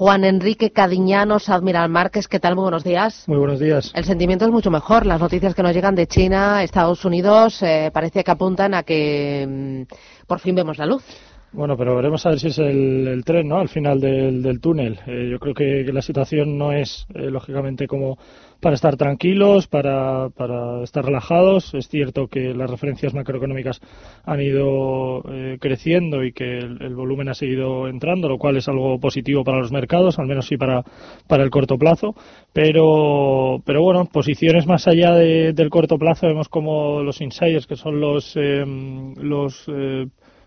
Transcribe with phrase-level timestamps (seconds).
[0.00, 2.54] Juan Enrique Cadiñanos, Admiral Márquez, ¿qué tal?
[2.54, 3.24] Muy buenos días.
[3.26, 3.92] Muy buenos días.
[3.94, 5.04] El sentimiento es mucho mejor.
[5.04, 9.46] Las noticias que nos llegan de China, Estados Unidos, eh, parece que apuntan a que
[9.46, 11.04] mm, por fin vemos la luz.
[11.52, 13.58] Bueno, pero veremos a ver si es el, tren, ¿no?
[13.58, 15.00] Al final del, túnel.
[15.08, 18.18] Eh, yo creo que, la situación no es, eh, lógicamente, como
[18.60, 21.74] para estar tranquilos, para, para, estar relajados.
[21.74, 23.80] Es cierto que las referencias macroeconómicas
[24.24, 29.00] han ido eh, creciendo y que el, volumen ha seguido entrando, lo cual es algo
[29.00, 30.84] positivo para los mercados, al menos sí para,
[31.26, 32.14] para el corto plazo.
[32.52, 37.98] Pero, pero bueno, posiciones más allá del corto plazo, vemos como los insiders, que son
[38.00, 39.68] los, los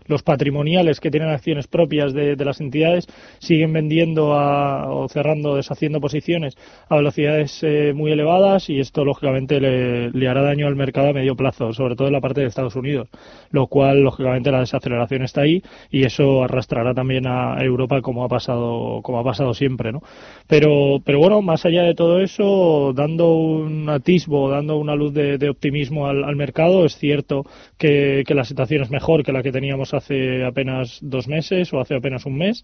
[0.06, 3.06] los patrimoniales que tienen acciones propias de, las entidades
[3.38, 6.56] siguen vendiendo o cerrando, deshaciendo posiciones
[6.88, 11.36] a velocidades eh, muy elevadas y esto lógicamente le, hará daño al mercado a medio
[11.36, 13.08] plazo, sobre todo en la parte de Estados Unidos,
[13.50, 18.28] lo cual lógicamente la desaceleración está ahí y eso arrastrará también a Europa como ha
[18.28, 20.00] pasado como ha pasado siempre, ¿no?
[20.46, 25.48] Pero pero bueno, más allá de todo eso, dando un atisbo, dando una luz de,
[25.48, 27.44] optimismo al, mercado, es cierto
[27.78, 31.94] que la situación es mejor que la que teníamos hace apenas dos meses o hace
[31.94, 32.62] apenas un mes.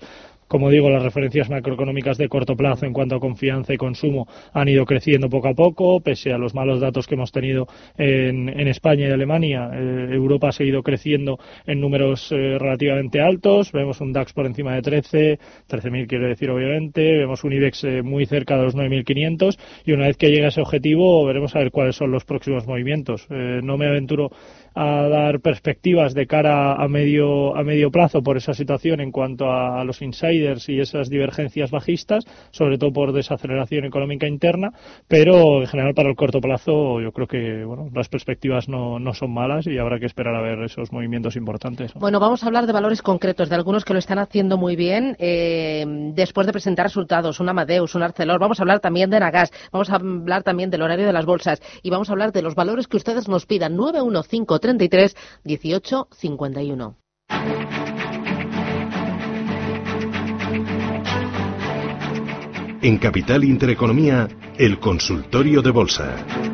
[0.51, 4.69] Como digo, las referencias macroeconómicas de corto plazo en cuanto a confianza y consumo han
[4.69, 9.07] ido creciendo poco a poco, pese a los malos datos que hemos tenido en, España
[9.07, 9.71] y Alemania.
[9.73, 13.71] Eh, Europa ha seguido creciendo en números eh, relativamente altos.
[13.71, 17.19] Vemos un DAX por encima de 13, 13.000 quiere decir obviamente.
[17.19, 20.49] Vemos un IBEX eh, muy cerca de los 9.500 y una vez que llegue a
[20.49, 23.29] ese objetivo veremos a ver cuáles son los próximos movimientos.
[23.31, 24.33] no me aventuro
[24.75, 29.51] a dar perspectivas de cara a medio, a medio plazo por esa situación en cuanto
[29.51, 34.73] a, los insiders y esas divergencias bajistas, sobre todo por desaceleración económica interna,
[35.09, 39.15] pero en general para el corto plazo yo creo que bueno, las perspectivas no, no
[39.15, 41.95] son malas y habrá que esperar a ver esos movimientos importantes.
[41.95, 45.17] Bueno, vamos a hablar de valores concretos, de algunos que lo están haciendo muy bien
[45.19, 49.51] eh, después de presentar resultados, un Amadeus, un Arcelor, vamos a hablar también de Nagas,
[49.73, 52.55] vamos a hablar también del horario de las bolsas y vamos a hablar de los
[52.55, 53.77] valores que ustedes nos pidan.
[53.77, 56.97] 915 33 18 51.
[62.83, 64.27] En Capital Intereconomía,
[64.57, 66.50] el consultorio de bolsa.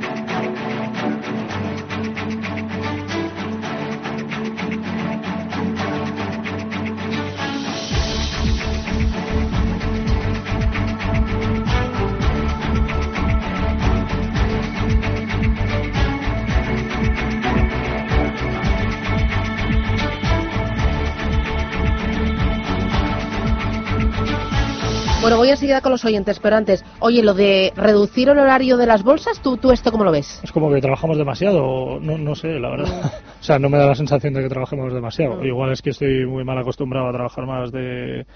[25.56, 29.40] Enseguida con los oyentes, pero antes, oye, lo de reducir el horario de las bolsas,
[29.42, 30.40] ¿tú, tú esto cómo lo ves?
[30.42, 33.12] Es como que trabajamos demasiado, no, no sé, la verdad.
[33.40, 35.44] o sea, no me da la sensación de que trabajemos demasiado.
[35.44, 38.26] Igual es que estoy muy mal acostumbrado a trabajar más de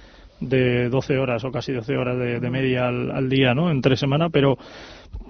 [0.40, 3.70] de 12 horas o casi 12 horas de, media al, día, ¿no?
[3.70, 4.56] Entre semana, pero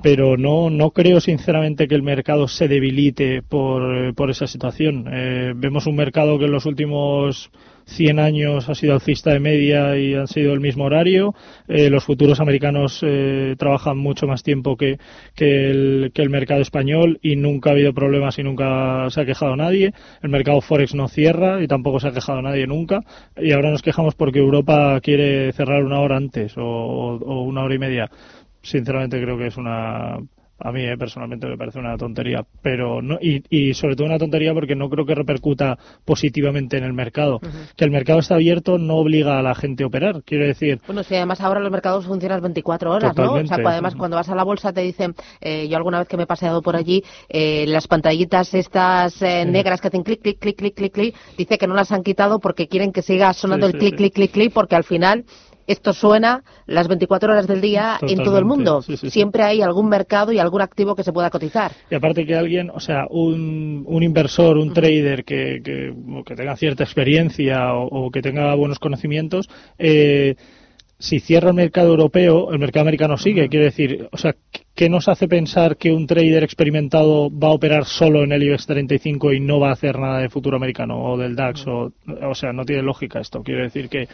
[0.03, 5.07] pero no no creo sinceramente que el mercado se debilite por, por esa situación.
[5.13, 7.51] Eh, vemos un mercado que en los últimos
[7.91, 11.35] 100 años ha sido alcista de media y han sido el mismo horario.
[11.69, 14.99] Eh, los futuros americanos eh, trabajan mucho más tiempo que,
[15.37, 19.57] el, que el mercado español y nunca ha habido problemas y nunca se ha quejado
[19.57, 19.93] nadie.
[20.23, 23.01] El mercado Forex no cierra y tampoco se ha quejado nadie nunca.
[23.37, 27.79] Y ahora nos quejamos porque Europa quiere cerrar una hora antes o una hora y
[27.79, 28.11] media
[28.63, 30.19] sinceramente creo que es una
[30.61, 34.53] a mí eh, personalmente me parece una tontería, pero no, y, sobre todo una tontería
[34.53, 37.41] porque no creo que repercuta positivamente en el mercado.
[37.77, 40.81] Que el mercado está abierto no obliga a la gente a operar, quiero decir.
[40.87, 43.33] Bueno, si además ahora los mercados funcionan 24 horas, ¿no?
[43.33, 46.17] O sea, además cuando vas a la bolsa te dicen, eh, yo alguna vez que
[46.17, 50.57] me he paseado por allí, eh, las pantallitas estas negras que hacen clic, clic, clic,
[50.57, 53.73] clic, clic, clic, dice que no las han quitado porque quieren que siga sonando el
[53.73, 55.25] clic, clic, clic, clic, porque al final
[55.71, 58.83] esto suena las 24 horas del día en todo el mundo.
[58.83, 61.73] Siempre hay algún mercado y algún activo que se pueda cotizar.
[61.91, 66.83] Y aparte que alguien, o sea, un, un inversor, un trader que, que, tenga cierta
[66.83, 69.49] experiencia o, que tenga buenos conocimientos,
[69.79, 70.35] eh,
[70.99, 73.49] si cierra el mercado europeo, el mercado americano sigue.
[73.49, 74.35] Quiere decir, o sea,
[74.81, 78.67] ¿qué nos hace pensar que un trader experimentado va a operar solo en el IBEX
[78.67, 81.67] 35 y no va a hacer nada de futuro americano o del DAX?
[81.67, 81.93] O,
[82.23, 83.43] o sea, no tiene lógica esto.
[83.43, 84.09] Quiere decir que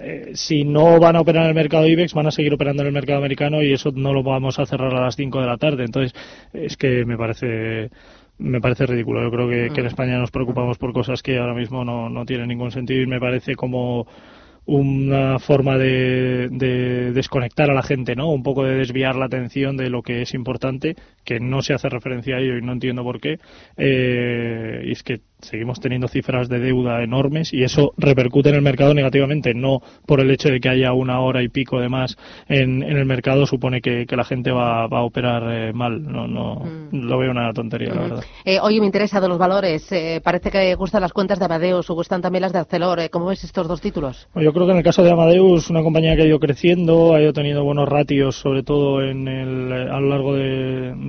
[0.00, 2.86] eh, si no van a operar en el mercado IBEX, van a seguir operando en
[2.86, 5.58] el mercado americano y eso no lo vamos a cerrar a las 5 de la
[5.58, 5.84] tarde.
[5.84, 6.18] Entonces,
[6.54, 7.90] es que me parece
[8.38, 9.22] me parece ridículo.
[9.22, 12.24] Yo creo que, que en España nos preocupamos por cosas que ahora mismo no, no
[12.24, 14.06] tienen ningún sentido y me parece como
[14.66, 16.48] una forma de,
[17.14, 18.30] desconectar a la gente, ¿no?
[18.30, 21.90] Un poco de desviar la atención de lo que es importante, que no se hace
[21.90, 23.38] referencia a ello y no entiendo por qué,
[23.76, 28.62] eh, y es que seguimos teniendo cifras de deuda enormes y eso repercute en el
[28.62, 32.16] mercado negativamente, no por el hecho de que haya una hora y pico de más
[32.48, 37.04] en, el mercado supone que, la gente va, a operar eh, mal, no, no mm.
[37.06, 38.24] lo veo una tontería, la verdad.
[38.46, 41.90] Eh, oye, me interesa de los valores, eh, parece que gustan las cuentas de Amadeus
[41.90, 44.28] o gustan también las de Arcelor, ¿cómo ves estos dos títulos?
[44.34, 47.20] Yo creo que en el caso de Amadeus, una compañía que ha ido creciendo, ha
[47.20, 50.34] ido teniendo buenos ratios, sobre todo en el, a lo largo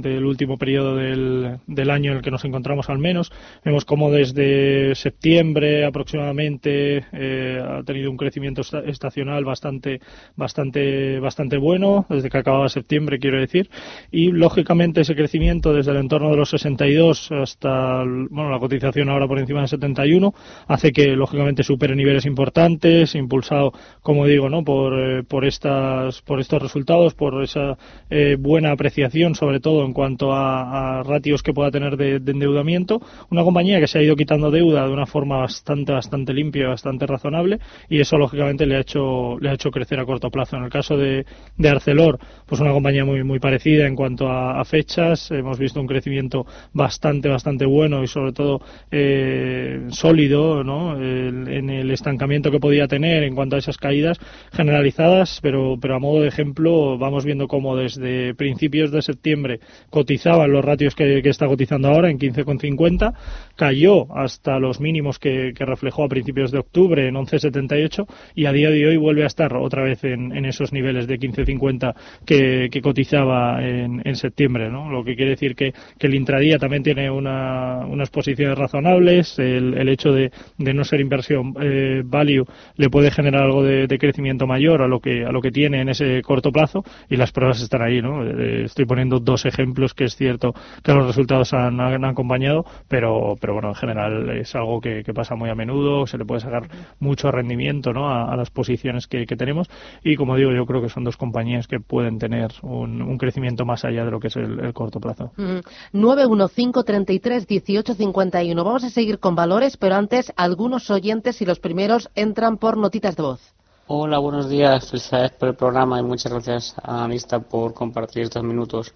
[0.07, 3.31] del último periodo del, del año en el que nos encontramos al menos,
[3.63, 10.00] vemos cómo desde septiembre aproximadamente eh, ha tenido un crecimiento estacional bastante,
[10.36, 13.69] bastante, bastante bueno, desde que acababa septiembre, quiero decir,
[14.12, 19.27] y lógicamente ese crecimiento desde el entorno de los 62 hasta bueno, la cotización ahora
[19.27, 20.33] por encima de 71
[20.68, 24.63] hace que lógicamente supere niveles importantes, impulsado, como digo, ¿no?
[24.63, 27.77] por, eh, por, estas, por estos resultados, por esa
[28.10, 33.01] eh, buena apreciación, sobre todo en cuanto a, ratios que pueda tener de, de endeudamiento.
[33.31, 37.07] Una compañía que se ha ido quitando deuda de una forma bastante, bastante limpia, bastante
[37.07, 37.59] razonable,
[37.89, 40.55] y eso lógicamente le ha hecho, le ha hecho crecer a corto plazo.
[40.55, 41.25] En el caso de,
[41.57, 45.31] de Arcelor, pues una compañía muy, muy parecida en cuanto a, fechas.
[45.31, 48.61] Hemos visto un crecimiento bastante, bastante bueno y sobre todo
[48.91, 50.95] eh, sólido, ¿no?
[51.01, 54.19] en el estancamiento que podía tener en cuanto a esas caídas
[54.51, 59.59] generalizadas, pero, pero a modo de ejemplo, vamos viendo cómo desde principios de septiembre
[59.89, 63.13] cotizaban los ratios que, está cotizando ahora en 15,50
[63.56, 68.06] cayó hasta los mínimos que, reflejó a principios de octubre en 11,78
[68.36, 71.94] y a día de hoy vuelve a estar otra vez en, esos niveles de 15,50
[72.25, 74.89] que, que cotizaba en, septiembre, ¿no?
[74.89, 80.31] Lo que quiere decir que, el intradía también tiene unas posiciones razonables, el, hecho de,
[80.57, 82.45] no ser inversión eh, value
[82.78, 85.89] le puede generar algo de, crecimiento mayor a lo que a lo que tiene en
[85.89, 88.24] ese corto plazo y las pruebas están ahí, ¿no?
[88.24, 90.53] Eh, estoy poniendo dos ejemplos que es cierto
[90.83, 95.35] que los resultados han, han acompañado, pero pero bueno, en general es algo que, pasa
[95.35, 96.68] muy a menudo, se le puede sacar
[97.00, 98.09] mucho rendimiento ¿no?
[98.09, 99.69] a, las posiciones que, tenemos
[100.03, 103.83] y como digo, yo creo que son dos compañías que pueden tener un, crecimiento más
[103.83, 105.31] allá de lo que es el, corto plazo.
[105.38, 105.62] Mm.
[105.94, 108.63] 915331851.
[108.63, 113.15] Vamos a seguir con valores, pero antes algunos oyentes y los primeros entran por notitas
[113.15, 113.57] de voz.
[113.89, 114.89] Hola, buenos días.
[114.89, 118.94] Felicidades por el programa y muchas gracias a Anista por compartir estos minutos.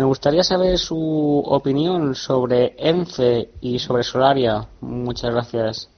[0.00, 4.66] Me gustaría saber su opinión sobre ENCE y sobre Solaria.
[4.80, 5.90] Muchas gracias.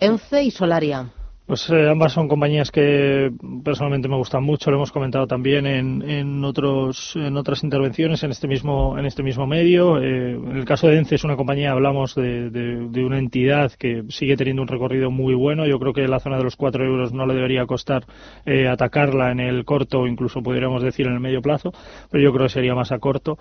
[0.00, 1.08] ENCE y Solaria.
[1.48, 3.32] Pues eh, ambas son compañías que
[3.64, 8.32] personalmente me gustan mucho, lo hemos comentado también en, en, otros, en otras intervenciones en
[8.32, 9.96] este mismo, en este mismo medio.
[9.96, 14.04] Eh, en el caso de ENCE es una compañía, hablamos de, de, una entidad que
[14.10, 15.66] sigue teniendo un recorrido muy bueno.
[15.66, 18.04] Yo creo que la zona de los 4 euros no le debería costar
[18.44, 21.72] eh, atacarla en el corto o incluso podríamos decir en el medio plazo,
[22.10, 23.38] pero yo creo que sería más a corto.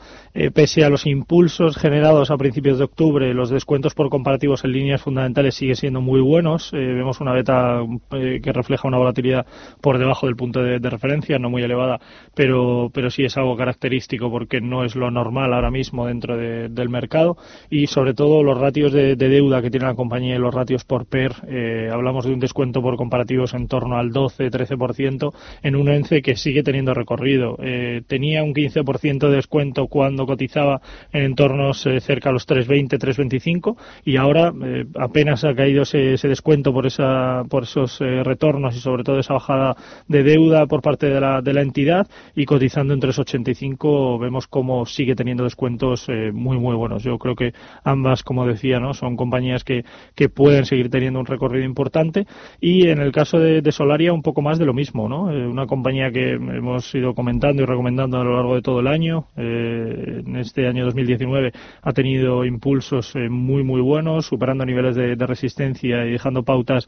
[0.54, 5.02] pese a los impulsos generados a principios de octubre, los descuentos por comparativos en líneas
[5.02, 6.72] fundamentales siguen siendo muy buenos.
[6.72, 7.82] vemos una beta
[8.12, 9.46] eh, que refleja una volatilidad
[9.82, 12.00] por debajo del punto de, referencia, no muy elevada,
[12.34, 16.90] pero, pero sí es algo característico porque no es lo normal ahora mismo dentro del
[16.90, 17.38] mercado
[17.70, 21.06] y sobre todo los ratios de, deuda que tiene la compañía y los ratios por
[21.06, 25.34] PER, eh, hablamos de un descuento por comparativos en torno al 12-13%
[25.64, 27.58] en un ENCE que sigue teniendo recorrido.
[27.62, 33.76] Eh, tenía un 15% de descuento cuando cotizaba en entornos cerca a los 3.20, 3.25
[34.06, 34.54] y ahora
[34.98, 39.20] apenas ha caído ese, ese descuento por, esa, por esos eh, retornos y sobre todo
[39.20, 39.76] esa bajada
[40.08, 44.86] de deuda por parte de la, de la entidad y cotizando en 3,85 vemos cómo
[44.86, 47.04] sigue teniendo descuentos eh, muy muy buenos.
[47.04, 47.54] Yo creo que
[47.84, 48.94] ambas, como decía, ¿no?
[48.94, 49.84] son compañías que,
[50.16, 52.26] que pueden seguir teniendo un recorrido importante
[52.60, 55.30] y en el caso de, Solaria un poco más de lo mismo, ¿no?
[55.30, 58.88] Eh, una compañía que hemos ido comentando y recomendando a lo largo de todo el
[58.88, 59.26] año.
[59.36, 61.52] en este año 2019
[61.82, 66.88] ha tenido impulsos muy muy buenos, superando niveles de, de resistencia y dejando pautas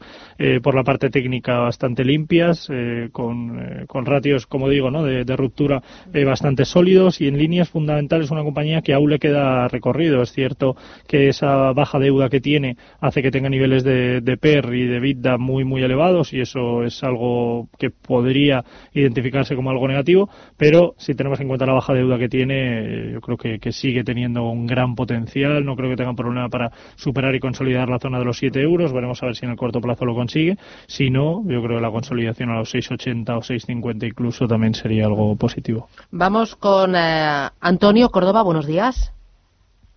[0.62, 5.04] por la parte técnica bastante limpias, eh, con, eh, con, ratios, como digo, ¿no?
[5.04, 5.80] de, ruptura
[6.12, 10.20] eh, bastante sólidos y en líneas fundamentales una compañía que aún le queda recorrido.
[10.20, 10.74] Es cierto
[11.06, 14.98] que esa baja deuda que tiene hace que tenga niveles de, de PER y de
[14.98, 20.94] vida muy, muy elevados y eso es algo que podría identificarse como algo negativo, pero
[20.98, 24.42] si tenemos en cuenta la baja deuda que tiene, yo creo que, que sigue teniendo
[24.48, 25.64] un gran potencial.
[25.64, 28.92] No creo que tenga problema para superar y consolidar la zona de los 7 euros.
[28.92, 30.56] Veremos a ver si en el corto plazo lo consigue.
[30.86, 35.06] Si no, yo creo que la consolidación a los 6,80 o 6,50 incluso también sería
[35.06, 35.88] algo positivo.
[36.10, 38.42] Vamos con eh, Antonio Córdoba.
[38.42, 39.12] Buenos días.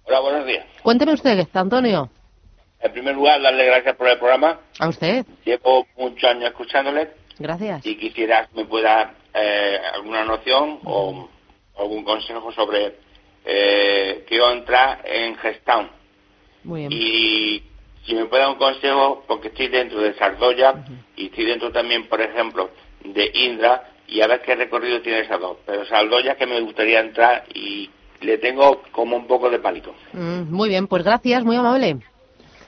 [0.06, 0.66] Hola, buenos días.
[0.84, 2.10] Cuénteme usted, Antonio.
[2.80, 4.60] En primer lugar, darle gracias por el programa.
[4.80, 5.26] A usted.
[5.46, 7.12] Llevo muchos años escuchándole.
[7.40, 7.86] Gracias.
[7.86, 11.30] Y quisiera que me pueda eh, alguna noción o
[11.78, 12.98] algún consejo sobre
[13.46, 15.90] eh, quiero entrar en Gestown.
[16.64, 16.92] Muy bien.
[16.94, 17.64] Y
[18.06, 22.08] si me puede dar un consejo, porque estoy dentro de Sardoya y estoy dentro también,
[22.08, 22.70] por ejemplo,
[23.04, 25.58] de Indra, y a ver qué recorrido tiene esa dos.
[25.66, 27.90] Pero Sardoya que me gustaría entrar y
[28.22, 29.94] le tengo como un poco de pánico.
[30.14, 31.98] Mm, muy bien, pues gracias, muy amable.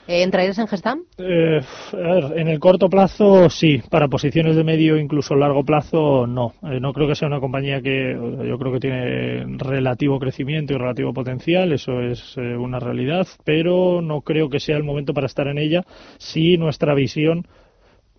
[0.08, 1.04] Eh, ¿Entrarías en Gestam?
[1.18, 1.62] Eh,
[1.94, 6.54] en el corto plazo sí, para posiciones de medio incluso largo plazo no.
[6.64, 10.78] Eh, no creo que sea una compañía que yo creo que tiene relativo crecimiento y
[10.78, 15.28] relativo potencial, eso es eh, una realidad, pero no creo que sea el momento para
[15.28, 15.84] estar en ella
[16.18, 17.48] si nuestra visión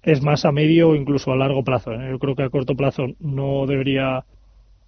[0.02, 1.92] es más a medio o incluso a largo plazo.
[1.92, 4.24] Yo creo que a corto plazo no debería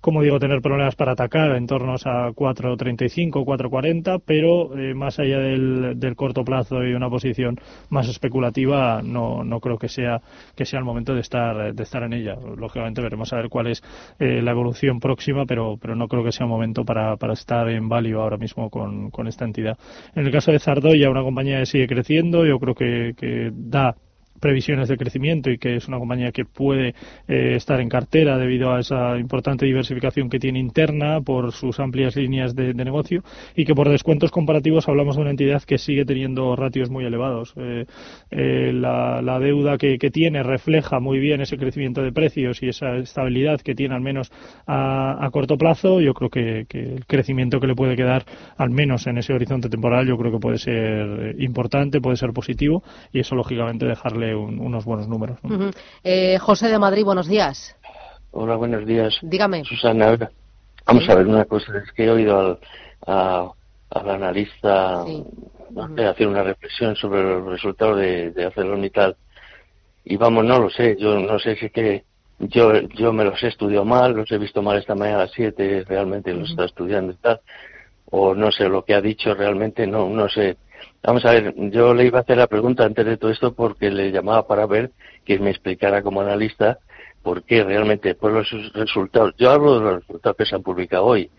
[0.01, 5.39] como digo, tener problemas para atacar en torno a 4.35, 4.40, pero eh, más allá
[5.39, 7.59] del, corto plazo y una posición
[7.91, 10.21] más especulativa, no, no creo que sea,
[10.55, 12.37] que sea el momento de estar, de estar en ella.
[12.57, 13.83] Lógicamente veremos a ver cuál es
[14.19, 17.69] eh, la evolución próxima, pero, pero no creo que sea un momento para, para estar
[17.69, 19.79] en value ahora mismo con, con esta entidad.
[20.15, 23.97] En el caso de Zardoya, una compañía que sigue creciendo, yo creo que da
[24.41, 26.95] previsiones de crecimiento y que es una compañía que puede
[27.29, 32.17] eh, estar en cartera debido a esa importante diversificación que tiene interna por sus amplias
[32.17, 33.25] líneas de, negocio
[33.57, 37.55] y que por descuentos comparativos hablamos de una entidad que sigue teniendo ratios muy elevados.
[37.57, 37.87] Eh,
[38.31, 43.61] eh, la, deuda que, tiene refleja muy bien ese crecimiento de precios y esa estabilidad
[43.61, 44.33] que tiene al menos
[44.67, 46.01] a, corto plazo.
[46.01, 48.25] Yo creo que, el crecimiento que le puede quedar
[48.57, 52.83] al menos en ese horizonte temporal yo creo que puede ser importante, puede ser positivo
[53.13, 55.39] y eso lógicamente dejarle unos buenos números.
[56.05, 57.77] Eh, José de Madrid, buenos días.
[58.31, 59.19] Hola, buenos días.
[59.23, 59.65] Dígame.
[59.65, 60.17] Susana,
[60.87, 61.73] vamos a ver una cosa.
[61.85, 62.59] Es que he oído
[63.07, 63.51] al,
[63.91, 65.05] al analista
[66.11, 69.17] hacer una reflexión sobre los resultados de, de ArcelorMittal.
[70.05, 70.97] Y vamos, no lo sé.
[70.99, 72.05] Yo no sé si es que
[72.39, 75.33] yo, yo me los he estudiado mal, los he visto mal esta mañana a las
[75.33, 77.41] 7, realmente los está estudiando y tal.
[78.11, 80.57] O no sé lo que ha dicho realmente, no, no sé
[81.03, 83.91] Vamos a ver, yo le iba a hacer la pregunta antes de todo esto porque
[83.91, 84.91] le llamaba para ver
[85.25, 86.79] que me explicara como analista
[87.23, 91.05] por qué realmente por los resultados, yo hablo de los resultados que se han publicado
[91.05, 91.31] hoy,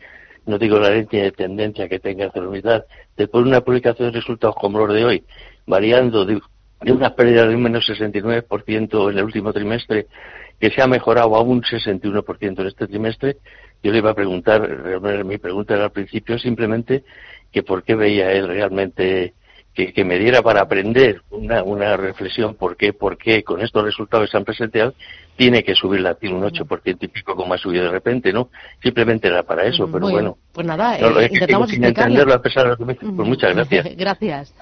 [0.45, 2.85] no digo la línea de tendencia que tenga unidad,
[3.17, 5.23] después de una publicación de resultados como los de hoy,
[5.65, 6.41] variando de,
[6.87, 10.07] una pérdida de un menos 69% en el último trimestre,
[10.59, 13.37] que se ha mejorado a un 61% en este trimestre,
[13.81, 14.61] yo le iba a preguntar,
[15.23, 17.03] mi pregunta era al principio simplemente
[17.51, 19.33] que por qué veía él realmente
[19.73, 24.27] que, me diera para aprender una, una reflexión por qué, por qué con estos resultados
[24.27, 24.93] que se han presentado
[25.39, 28.49] tiene que subir la tiene un 8% y pico como ha subido de repente, ¿no?
[28.83, 30.37] Simplemente era para eso, pero bueno.
[30.51, 33.87] Pues nada, eh, intentamos entenderlo a pesar de lo que me Pues muchas gracias.
[33.97, 34.53] gracias.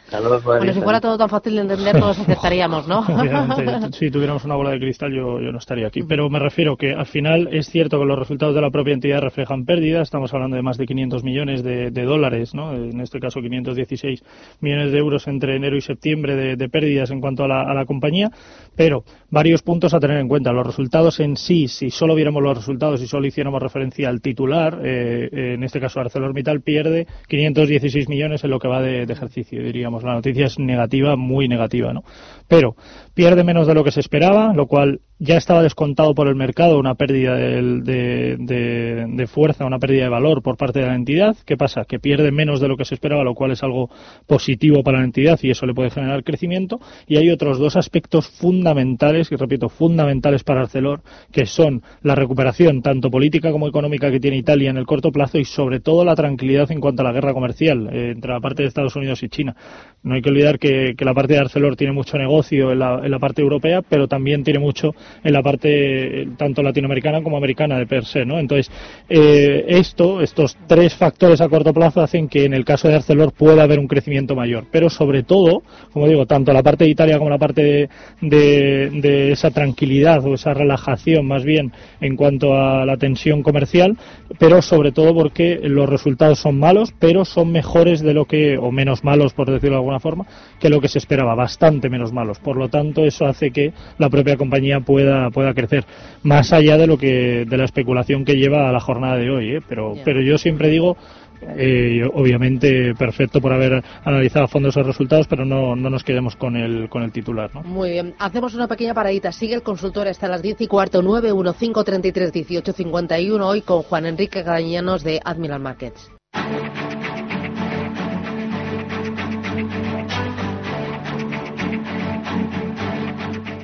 [0.44, 3.04] bueno, si fuera todo tan fácil de entender, todos aceptaríamos, ¿no?
[3.92, 6.04] si tuviéramos una bola de cristal, yo, yo no estaría aquí.
[6.04, 9.22] Pero me refiero que al final es cierto que los resultados de la propia entidad
[9.22, 10.04] reflejan pérdidas.
[10.04, 12.76] Estamos hablando de más de 500 millones de, dólares, ¿no?
[12.76, 14.24] En este caso, 516
[14.62, 17.86] millones de euros entre enero y septiembre de, pérdidas en cuanto a la, a la
[17.86, 18.30] compañía.
[18.76, 20.52] Pero varios puntos a tener en cuenta.
[20.52, 24.80] Los resultados en sí, si solo viéramos los resultados y solo hiciéramos referencia al titular,
[24.84, 30.04] eh, en este caso ArcelorMittal pierde 516 millones en lo que va de, ejercicio, diríamos.
[30.04, 32.04] La noticia es negativa, muy negativa, ¿no?
[32.48, 32.76] Pero
[33.14, 36.78] pierde menos de lo que se esperaba, lo cual ya estaba descontado por el mercado
[36.78, 41.36] una pérdida de, de, fuerza, una pérdida de valor por parte de la entidad.
[41.46, 41.86] ¿Qué pasa?
[41.86, 43.90] Que pierde menos de lo que se esperaba, lo cual es algo
[44.28, 46.80] positivo para la entidad y eso le puede generar crecimiento.
[47.08, 52.82] Y hay otros dos aspectos fundamentales, y repito, fundamentales para Arcelor, que son la recuperación
[52.82, 56.16] tanto política como económica que tiene Italia en el corto plazo y sobre todo la
[56.16, 59.30] tranquilidad en cuanto a la guerra comercial eh, entre la parte de Estados Unidos y
[59.30, 59.56] China.
[60.04, 63.12] No hay que olvidar que, la parte de Arcelor tiene mucho negocio en la, en
[63.12, 67.88] la parte europea, pero también tiene mucho en la parte tanto latinoamericana como americana de
[67.88, 68.40] per se, ¿no?
[68.40, 68.72] Entonces,
[69.10, 73.34] eh, esto, estos tres factores a corto plazo hacen que en el caso de Arcelor
[73.34, 77.18] pueda haber un crecimiento mayor, pero sobre todo, como digo, tanto la parte de Italia
[77.18, 77.90] como la parte
[78.22, 83.98] de, de, esa tranquilidad o esa relajación más bien en cuanto a la tensión comercial,
[84.40, 88.72] pero sobre todo porque los resultados son malos, pero son mejores de lo que, o
[88.72, 90.26] menos malos por decirlo de alguna forma,
[90.60, 92.40] que lo que se esperaba, bastante menos malos.
[92.40, 95.86] Por lo tanto, eso hace que la propia compañía pueda pueda, crecer,
[96.24, 99.56] más allá de lo que de la especulación que lleva a la jornada de hoy.
[99.56, 99.62] ¿eh?
[99.68, 100.98] Pero, pero yo siempre digo
[101.42, 106.36] eh, obviamente perfecto por haber analizado a fondo esos resultados, pero no, no nos quedemos
[106.36, 107.52] con el, con el titular.
[107.54, 107.64] ¿no?
[107.64, 109.32] Muy bien, hacemos una pequeña paradita.
[109.32, 115.04] Sigue el consultor hasta las 10 y cuarto, 91533 1851, hoy con Juan Enrique Garañanos
[115.04, 116.12] de Admiral Markets.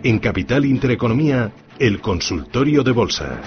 [0.06, 3.40] En Capital Intereconomía, el consultorio de bolsa.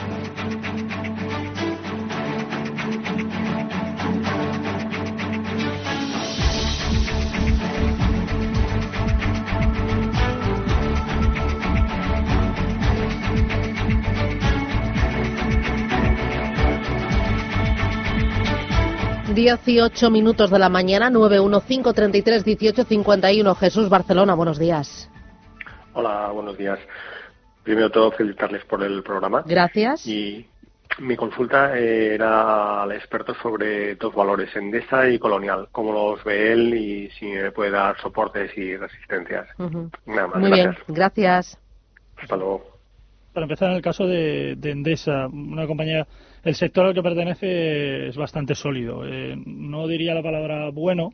[19.47, 23.57] 18 minutos de la mañana, 915331851.
[23.57, 25.09] Jesús Barcelona, buenos días.
[25.93, 26.81] Hola, buenos días.
[27.63, 29.45] Primero todo, felicitarles por el programa.
[29.47, 30.05] Gracias.
[30.05, 30.49] Y
[30.99, 36.75] mi consulta era al experto sobre dos valores, Endesa y Colonial, cómo los ve él
[36.75, 39.47] y si me puede dar soportes y resistencias.
[40.07, 40.39] Nada más.
[40.39, 41.57] Muy bien, gracias.
[42.17, 42.76] Hasta luego.
[43.37, 46.07] Para empezar, en el caso de, de Endesa, una compañía
[46.43, 49.07] el sector al que pertenece es bastante sólido.
[49.07, 51.11] Eh, no diría la palabra bueno,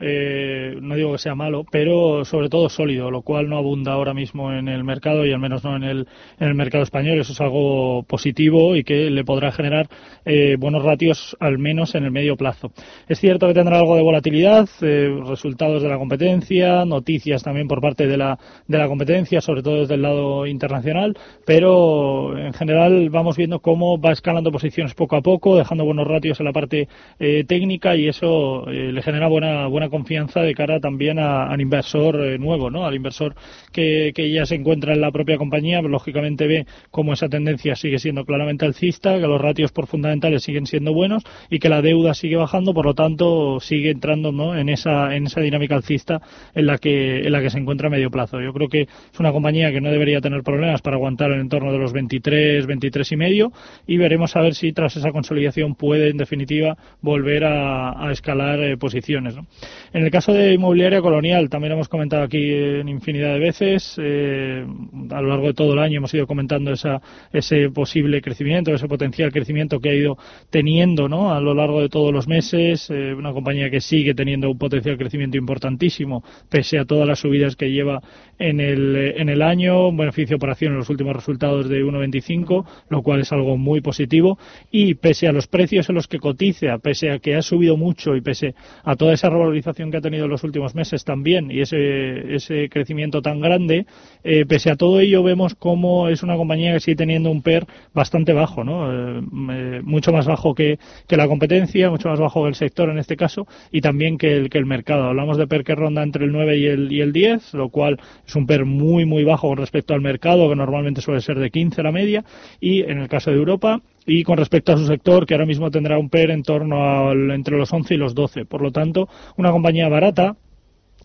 [0.00, 4.12] eh, no digo que sea malo, pero sobre todo sólido, lo cual no abunda ahora
[4.12, 6.08] mismo en el mercado y al menos no en el,
[6.40, 7.20] en el mercado español.
[7.20, 9.88] Eso es algo positivo y que le podrá generar
[10.24, 12.72] eh, buenos ratios al menos en el medio plazo.
[13.08, 17.80] Es cierto que tendrá algo de volatilidad, eh, resultados de la competencia, noticias también por
[17.80, 23.10] parte de la, de la competencia, sobre todo desde el lado internacional, pero en general
[23.10, 26.88] vamos viendo cómo va escalando posiciones poco a poco, dejando buenos ratios en la parte
[27.18, 32.70] técnica y eso le genera buena, buena confianza de cara también al inversor eh, nuevo,
[32.70, 32.86] ¿no?
[32.86, 33.34] Al inversor
[33.72, 38.24] que, ya se encuentra en la propia compañía, lógicamente ve cómo esa tendencia sigue siendo
[38.24, 42.36] claramente alcista, que los ratios por fundamentales siguen siendo buenos y que la deuda sigue
[42.36, 44.56] bajando, por lo tanto sigue entrando ¿no?
[44.56, 46.20] en esa en esa dinámica alcista
[46.54, 48.40] en la que en la que se encuentra a medio plazo.
[48.40, 51.72] Yo creo que es una compañía que no debería tener problemas para aguantar en torno
[51.72, 53.52] de los 23, 23 y medio
[53.86, 58.76] y veremos a ver si tras esa consolidación puede en definitiva volver a, escalar eh,
[58.76, 59.36] posiciones.
[59.36, 59.46] ¿no?
[59.92, 64.64] En el caso de inmobiliaria colonial, también hemos comentado aquí en infinidad de veces, eh,
[65.10, 67.00] a lo largo de todo el año hemos ido comentando esa,
[67.32, 70.16] ese posible crecimiento, ese potencial crecimiento que ha ido
[70.50, 71.32] teniendo ¿no?
[71.32, 74.96] a lo largo de todos los meses, eh, una compañía que sigue teniendo un potencial
[74.96, 78.00] crecimiento importantísimo, pese a todas las subidas que lleva
[78.38, 82.64] en el, en el año, un beneficio por acción en los últimos resultados de 1,25,
[82.88, 84.38] lo cual es algo muy positivo,
[84.70, 88.16] y pese a los precios en los que cotiza, pese a que ha subido mucho
[88.16, 91.60] y pese a toda esa revalorización que ha tenido en los últimos meses también y
[91.60, 93.86] ese, ese crecimiento tan grande,
[94.22, 97.66] eh, pese a todo ello vemos cómo es una compañía que sigue teniendo un PER
[97.94, 98.92] bastante bajo, ¿no?
[98.92, 102.90] Eh, eh, mucho más bajo que, que, la competencia, mucho más bajo que el sector
[102.90, 105.04] en este caso y también que el, que el mercado.
[105.04, 107.98] Hablamos de PER que ronda entre el 9 y el, y el 10, lo cual
[108.26, 111.50] es un PER muy, muy bajo con respecto al mercado, que normalmente suele ser de
[111.50, 112.24] 15 la media,
[112.60, 115.70] y en el caso de Europa y con respecto a su sector, que ahora mismo
[115.70, 118.44] tendrá un PER en torno al, entre los 11 y los 12.
[118.44, 120.36] Por lo tanto, una compañía barata,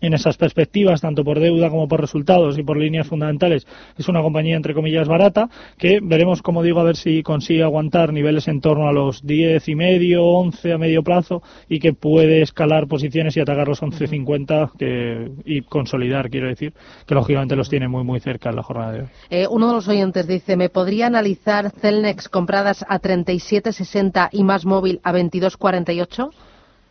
[0.00, 3.66] en esas perspectivas, tanto por deuda como por resultados y por líneas fundamentales,
[3.98, 8.12] es una compañía entre comillas barata que veremos, como digo, a ver si consigue aguantar
[8.12, 12.42] niveles en torno a los 10 y medio, 11 a medio plazo y que puede
[12.42, 16.72] escalar posiciones y atacar los 11.50 que, y consolidar, quiero decir,
[17.06, 19.08] que lógicamente los tiene muy muy cerca en la jornada de hoy.
[19.30, 24.64] Eh, uno de los oyentes dice, ¿me podría analizar Celnex compradas a 37.60 y más
[24.64, 26.30] móvil a 22.48?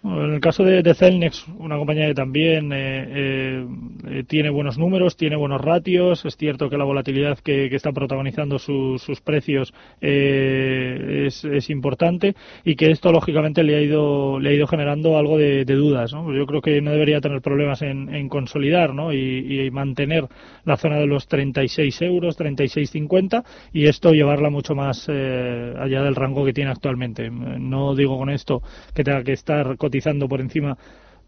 [0.04, 3.68] En el caso de, Celnex, una compañía que también eh, eh,
[4.10, 8.60] eh, tiene buenos números, tiene buenos ratios, es cierto que la volatilidad que, está protagonizando
[8.60, 15.18] sus precios es, importante y que esto lógicamente le ha ido, le ha ido generando
[15.18, 16.12] algo de, dudas.
[16.12, 20.28] Yo creo que no debería tener problemas en, consolidar y, y, mantener
[20.66, 26.44] la zona de los 36 euros, 36,50 y esto llevarla mucho más allá del rango
[26.44, 27.30] que tiene actualmente.
[27.30, 28.62] No digo con esto
[28.94, 30.78] que tenga que estar cotizando por encima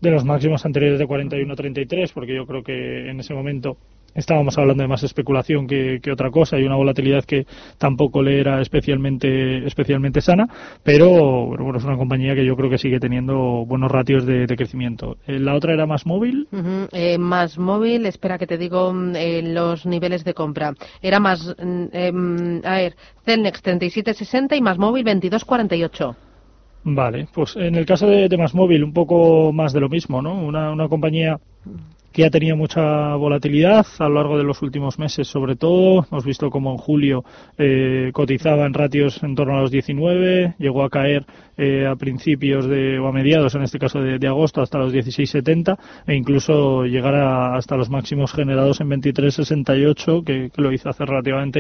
[0.02, 3.78] de los máximos anteriores de 41-33, porque yo creo que en ese momento
[4.16, 7.46] estábamos hablando de más especulación que, otra cosa y una volatilidad que
[7.78, 10.48] tampoco le era especialmente especialmente sana,
[10.84, 15.18] pero bueno, es una compañía que yo creo que sigue teniendo buenos ratios de, crecimiento.
[15.28, 16.48] Eh, la otra era más móvil.
[16.92, 20.74] Eh, más móvil, espera que te digo mm, eh, los niveles de compra.
[21.02, 26.16] Era más, em, a ver, Celnex 37.60 y más móvil 22.48.
[26.84, 30.34] Vale, pues en el caso de, Más Móvil, un poco más de lo mismo, ¿no?
[30.34, 31.40] Una, una compañía
[32.12, 36.06] que ha tenido mucha volatilidad a lo largo de los últimos meses, sobre todo.
[36.12, 37.24] Hemos visto como en julio
[37.58, 41.26] eh, cotizaba en ratios en torno a los 19, llegó a caer
[41.64, 45.78] eh, a principios de, o a mediados, en este caso de, agosto, hasta los 16,70
[46.08, 51.60] e incluso llegar hasta los máximos generados en 23,68, que, que lo hizo hace relativamente,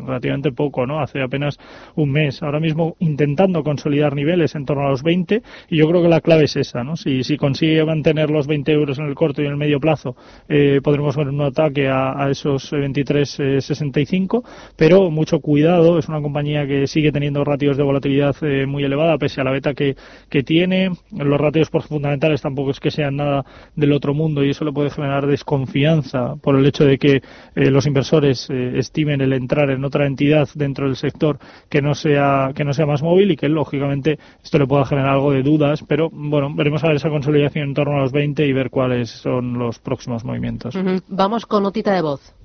[0.00, 1.00] relativamente poco, ¿no?
[1.00, 1.58] Hace apenas
[1.96, 2.42] un mes.
[2.42, 6.20] Ahora mismo intentando consolidar niveles en torno a los 20 y yo creo que la
[6.20, 6.96] clave es esa, ¿no?
[6.96, 10.16] Si, si consigue mantener los 20 euros en el corto y en el medio plazo
[10.50, 14.44] eh, podremos ver un ataque a, esos 23.65,
[14.76, 19.40] pero mucho cuidado, es una compañía que sigue teniendo ratios de volatilidad muy elevada, pese
[19.40, 19.96] a la beta que,
[20.28, 20.90] que tiene.
[21.12, 23.44] Los ratios por fundamentales tampoco es que sean nada
[23.76, 27.22] del otro mundo y eso le puede generar desconfianza por el hecho de que
[27.54, 31.38] los inversores estimen el entrar en otra entidad dentro del sector
[31.68, 35.10] que no sea que no sea más móvil y que lógicamente esto le pueda generar
[35.10, 38.46] algo de dudas, pero bueno, veremos a ver esa consolidación en torno a los 20
[38.46, 40.74] y ver cuáles son los próximos movimientos.
[41.08, 42.39] Vamos con notita de voz.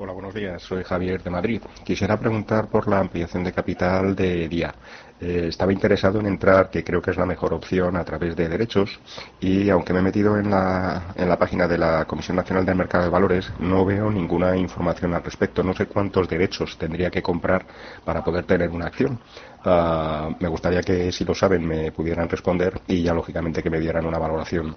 [0.00, 0.62] Hola, buenos días.
[0.62, 1.60] Soy Javier de Madrid.
[1.82, 4.72] Quisiera preguntar por la ampliación de capital de Día.
[5.20, 8.48] Eh, estaba interesado en entrar, que creo que es la mejor opción, a través de
[8.48, 9.00] derechos.
[9.40, 12.76] Y aunque me he metido en la, en la página de la Comisión Nacional del
[12.76, 15.64] Mercado de Valores, no veo ninguna información al respecto.
[15.64, 17.66] No sé cuántos derechos tendría que comprar
[18.04, 19.18] para poder tener una acción.
[19.64, 23.80] Ah, me gustaría que, si lo saben, me pudieran responder y ya, lógicamente, que me
[23.80, 24.76] dieran una valoración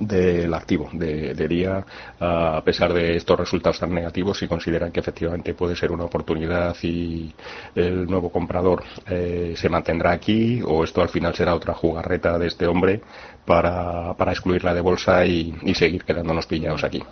[0.00, 1.84] del activo de, día,
[2.20, 6.76] a pesar de estos resultados tan negativos, si consideran que efectivamente puede ser una oportunidad
[6.82, 7.32] y
[7.74, 12.46] el nuevo comprador eh, se mantendrá aquí o esto al final será otra jugarreta de
[12.48, 13.00] este hombre
[13.46, 17.02] para, para excluirla de bolsa y, seguir quedándonos pillados aquí.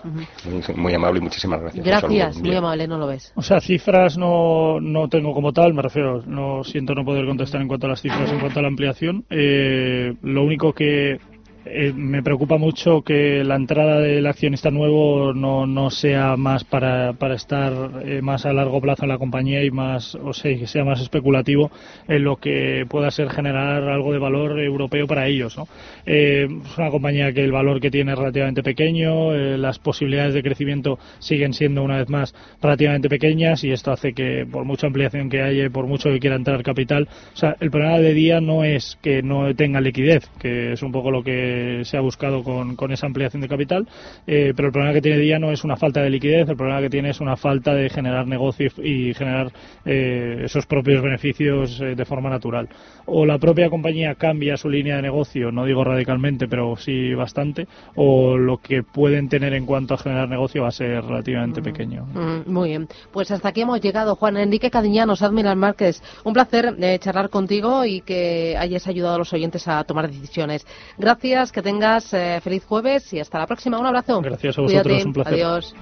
[0.75, 1.87] muy, amable y muchísimas gracias.
[1.87, 3.33] Gracias, muy amable, no lo ves.
[3.37, 7.61] O sea, cifras no, no tengo como tal, me refiero, no siento no poder contestar
[7.61, 9.25] en cuanto a las cifras, en cuanto a la ampliación.
[9.31, 11.19] Eh, lo único que
[11.67, 17.15] eh, me preocupa mucho que la entrada del accionista nuevo no, no sea más para,
[17.15, 20.67] para estar eh, más a largo plazo en la compañía y más, o sea, que
[20.67, 21.71] sea más especulativo
[22.07, 25.57] en lo que pueda ser generar algo de valor europeo para ellos.
[25.57, 25.67] ¿no?
[26.05, 30.43] Eh, es una compañía que el valor que tiene es relativamente pequeño, las posibilidades de
[30.43, 35.31] crecimiento siguen siendo una vez más relativamente pequeñas y esto hace que por mucha ampliación
[35.31, 38.65] que haya, por mucho que quiera entrar capital, o sea, el problema de día no
[38.65, 41.54] es que no tenga liquidez, que es un poco lo que
[41.85, 43.87] se ha buscado con, con esa ampliación de capital,
[44.27, 46.81] eh, pero el problema que tiene Día no es una falta de liquidez, el problema
[46.81, 49.53] que tiene es una falta de generar negocio y, generar
[49.85, 52.69] eh, esos propios beneficios eh, de forma natural.
[53.07, 57.67] O la propia compañía cambia su línea de negocio, no digo radicalmente, pero sí bastante,
[57.95, 61.65] o lo que pueden tener en cuanto a generar negocio va a ser relativamente mm.
[61.65, 62.07] pequeño.
[62.07, 64.17] Mm, muy bien, pues hasta aquí hemos llegado.
[64.17, 69.33] Juan Enrique Cadiñanos, Admiral Márquez, un placer charlar contigo y que hayas ayudado a los
[69.33, 70.67] oyentes a tomar decisiones.
[70.99, 73.79] Gracias que tengas eh, feliz jueves y hasta la próxima.
[73.79, 74.21] Un abrazo.
[74.21, 75.35] Gracias a vosotros, un placer.
[75.35, 75.75] Adiós.